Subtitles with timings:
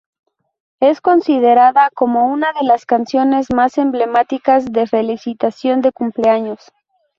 [0.79, 6.59] Es considerada como una de las canciones más emblemáticas de felicitación de cumpleaños.